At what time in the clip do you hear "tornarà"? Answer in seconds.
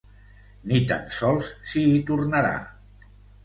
2.11-2.53